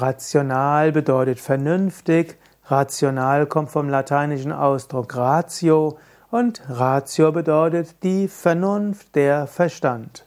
[0.00, 5.98] Rational bedeutet vernünftig, rational kommt vom lateinischen Ausdruck ratio
[6.30, 10.26] und ratio bedeutet die Vernunft, der Verstand.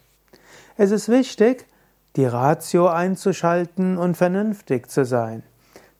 [0.75, 1.67] Es ist wichtig,
[2.15, 5.43] die Ratio einzuschalten und vernünftig zu sein.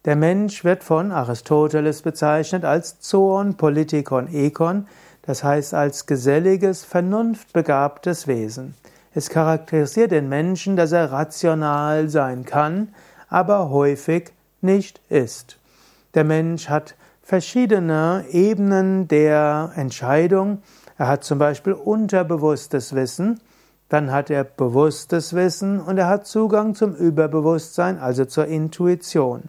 [0.06, 4.88] Der Mensch wird von Aristoteles bezeichnet als Zoon Politikon Ekon,
[5.22, 8.74] das heißt als geselliges, vernunftbegabtes Wesen.
[9.14, 12.90] Es charakterisiert den Menschen, dass er rational sein kann,
[13.30, 15.60] aber häufig nicht ist.
[16.14, 20.64] Der Mensch hat verschiedene Ebenen der Entscheidung.
[20.98, 23.40] Er hat zum Beispiel unterbewusstes Wissen,
[23.88, 29.44] dann hat er bewusstes Wissen und er hat Zugang zum Überbewusstsein, also zur Intuition.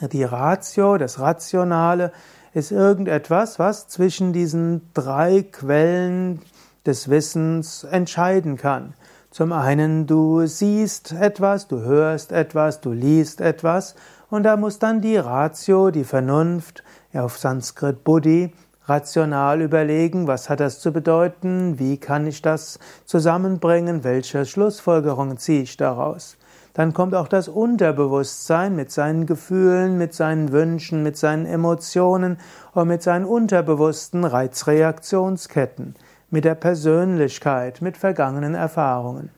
[0.00, 2.12] Die Ratio, das Rationale,
[2.52, 6.40] ist irgendetwas, was zwischen diesen drei Quellen
[6.84, 8.94] des Wissens entscheiden kann.
[9.36, 13.94] Zum einen, du siehst etwas, du hörst etwas, du liest etwas
[14.30, 18.54] und da muss dann die Ratio, die Vernunft, auf Sanskrit Buddhi,
[18.86, 25.64] rational überlegen, was hat das zu bedeuten, wie kann ich das zusammenbringen, welche Schlussfolgerungen ziehe
[25.64, 26.38] ich daraus.
[26.72, 32.38] Dann kommt auch das Unterbewusstsein mit seinen Gefühlen, mit seinen Wünschen, mit seinen Emotionen
[32.72, 35.94] und mit seinen unterbewussten Reizreaktionsketten,
[36.30, 39.30] mit der Persönlichkeit, mit vergangenen Erfahrungen.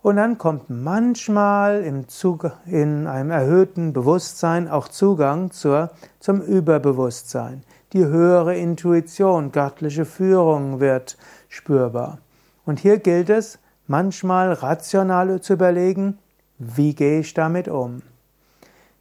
[0.00, 7.64] Und dann kommt manchmal im Zug, in einem erhöhten Bewusstsein auch Zugang zur, zum Überbewusstsein.
[7.92, 12.18] Die höhere Intuition, göttliche Führung wird spürbar.
[12.64, 16.18] Und hier gilt es, manchmal rational zu überlegen,
[16.58, 18.02] wie gehe ich damit um?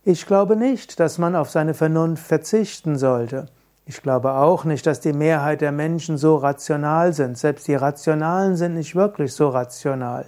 [0.03, 3.47] Ich glaube nicht, dass man auf seine Vernunft verzichten sollte.
[3.89, 7.37] Ich glaube auch nicht, dass die Mehrheit der Menschen so rational sind.
[7.37, 10.25] Selbst die Rationalen sind nicht wirklich so rational.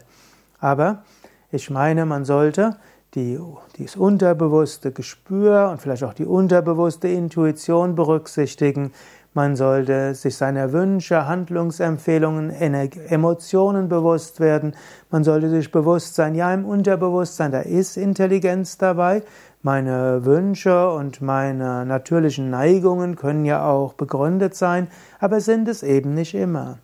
[0.62, 1.04] Aber
[1.52, 2.78] ich meine, man sollte
[3.16, 3.38] die,
[3.78, 8.94] dieses unterbewusste Gespür und vielleicht auch die unterbewusste Intuition berücksichtigen,
[9.36, 14.76] man sollte sich seiner Wünsche, Handlungsempfehlungen, Emotionen bewusst werden.
[15.12, 19.22] Man sollte sich bewusst sein, ja, im Unterbewusstsein, da ist Intelligenz dabei.
[19.62, 24.88] Meine Wünsche und meine natürlichen Neigungen können ja auch begründet sein,
[25.20, 26.78] aber sind es eben nicht immer.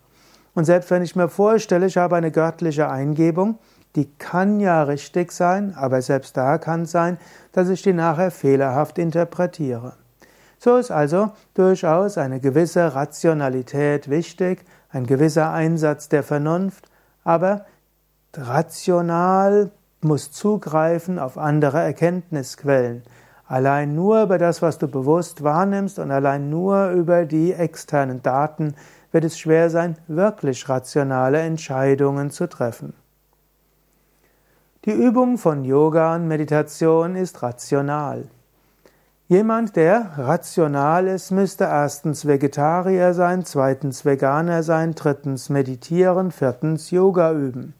[0.52, 3.58] Und selbst wenn ich mir vorstelle, ich habe eine göttliche Eingebung,
[3.94, 7.16] die kann ja richtig sein, aber selbst da kann es sein,
[7.52, 9.94] dass ich die nachher fehlerhaft interpretiere.
[10.58, 16.90] So ist also durchaus eine gewisse Rationalität wichtig, ein gewisser Einsatz der Vernunft,
[17.24, 17.64] aber
[18.34, 19.70] rational
[20.06, 23.02] muss zugreifen auf andere Erkenntnisquellen.
[23.46, 28.74] Allein nur über das, was du bewusst wahrnimmst und allein nur über die externen Daten
[29.12, 32.94] wird es schwer sein, wirklich rationale Entscheidungen zu treffen.
[34.84, 38.28] Die Übung von Yoga und Meditation ist rational.
[39.28, 47.32] Jemand, der rational ist, müsste erstens Vegetarier sein, zweitens Veganer sein, drittens meditieren, viertens Yoga
[47.32, 47.74] üben.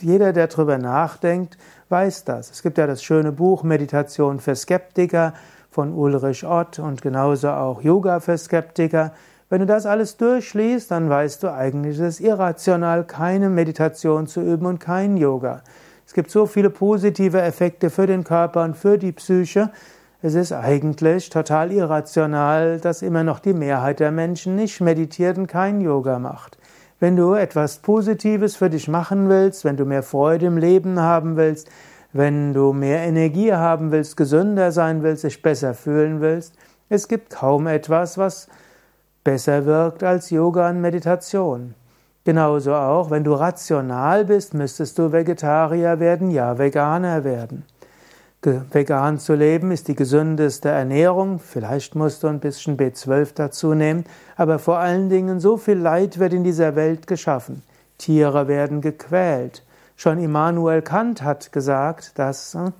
[0.00, 1.56] Jeder, der darüber nachdenkt,
[1.88, 2.50] weiß das.
[2.50, 5.32] Es gibt ja das schöne Buch Meditation für Skeptiker
[5.70, 9.12] von Ulrich Ott und genauso auch Yoga für Skeptiker.
[9.48, 14.42] Wenn du das alles durchliest, dann weißt du eigentlich, es ist irrational, keine Meditation zu
[14.42, 15.62] üben und kein Yoga.
[16.06, 19.70] Es gibt so viele positive Effekte für den Körper und für die Psyche,
[20.22, 25.46] es ist eigentlich total irrational, dass immer noch die Mehrheit der Menschen nicht meditiert und
[25.46, 26.58] kein Yoga macht.
[26.98, 31.36] Wenn du etwas Positives für dich machen willst, wenn du mehr Freude im Leben haben
[31.36, 31.68] willst,
[32.14, 36.54] wenn du mehr Energie haben willst, gesünder sein willst, dich besser fühlen willst,
[36.88, 38.48] es gibt kaum etwas, was
[39.24, 41.74] besser wirkt als Yoga und Meditation.
[42.24, 47.64] Genauso auch, wenn du rational bist, müsstest du Vegetarier werden, ja Veganer werden.
[48.46, 51.40] Vegan zu leben ist die gesündeste Ernährung.
[51.40, 54.04] Vielleicht musst du ein bisschen B12 dazu nehmen.
[54.36, 57.62] Aber vor allen Dingen, so viel Leid wird in dieser Welt geschaffen.
[57.98, 59.62] Tiere werden gequält.
[59.96, 62.70] Schon Immanuel Kant hat gesagt, dass äh,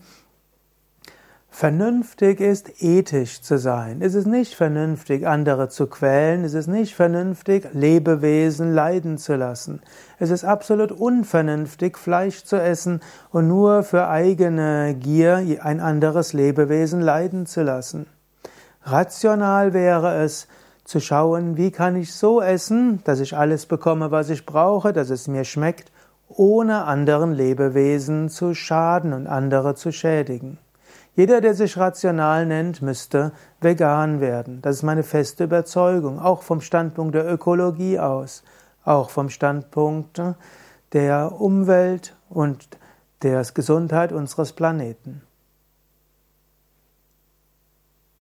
[1.58, 4.02] Vernünftig ist, ethisch zu sein.
[4.02, 6.44] Es ist nicht vernünftig, andere zu quälen.
[6.44, 9.80] Es ist nicht vernünftig, Lebewesen leiden zu lassen.
[10.18, 13.00] Es ist absolut unvernünftig, Fleisch zu essen
[13.30, 18.04] und nur für eigene Gier ein anderes Lebewesen leiden zu lassen.
[18.82, 20.48] Rational wäre es,
[20.84, 25.08] zu schauen, wie kann ich so essen, dass ich alles bekomme, was ich brauche, dass
[25.08, 25.90] es mir schmeckt,
[26.28, 30.58] ohne anderen Lebewesen zu schaden und andere zu schädigen.
[31.16, 33.32] Jeder, der sich rational nennt, müsste
[33.62, 34.60] vegan werden.
[34.60, 38.44] Das ist meine feste Überzeugung, auch vom Standpunkt der Ökologie aus,
[38.84, 40.20] auch vom Standpunkt
[40.92, 42.68] der Umwelt und
[43.22, 45.22] der Gesundheit unseres Planeten.